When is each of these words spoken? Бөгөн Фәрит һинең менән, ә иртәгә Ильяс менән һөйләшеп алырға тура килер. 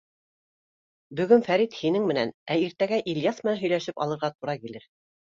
Бөгөн 1.17 1.43
Фәрит 1.47 1.75
һинең 1.81 2.07
менән, 2.11 2.31
ә 2.55 2.57
иртәгә 2.61 2.99
Ильяс 3.13 3.41
менән 3.43 3.59
һөйләшеп 3.65 4.01
алырға 4.07 4.31
тура 4.39 4.57
килер. 4.65 4.89